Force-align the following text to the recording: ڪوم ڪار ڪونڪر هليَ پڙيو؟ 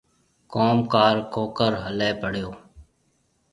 ڪوم 0.53 0.77
ڪار 0.93 1.15
ڪونڪر 1.33 1.71
هليَ 1.83 2.09
پڙيو؟ 2.21 2.49